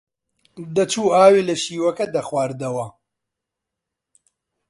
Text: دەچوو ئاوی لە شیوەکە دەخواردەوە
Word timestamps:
دەچوو 0.75 1.13
ئاوی 1.15 1.47
لە 1.49 1.55
شیوەکە 1.63 2.05
دەخواردەوە 2.15 2.87